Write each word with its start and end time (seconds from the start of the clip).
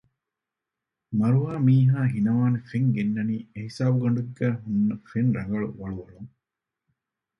މަރުވާ 1.17 1.53
މީހާ 1.67 1.99
ހިނަވާނެ 2.13 2.59
ފެން 2.69 2.89
ގެންނަނީ 2.95 3.35
އެހިސާބުގަނޑެއްގައި 3.53 4.57
ހުންނަ 4.63 4.95
ފެން 5.09 5.31
ރަނގަޅު 5.35 5.67
ވަޅުވަޅުން 5.79 6.29